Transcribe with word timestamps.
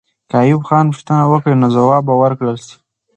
که 0.29 0.35
ایوب 0.43 0.63
خان 0.67 0.85
پوښتنه 0.91 1.23
وکړي، 1.27 1.55
نو 1.61 1.67
ځواب 1.75 2.03
به 2.07 2.13
ورکړل 2.17 2.57
سي. 2.65 2.75